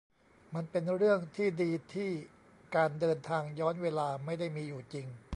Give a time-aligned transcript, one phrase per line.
[0.55, 2.11] มันเป็นเรื่องที่ดีที่
[2.75, 5.07] การเดินทางย้อนเวลาไม่ได้มีอยู่จริง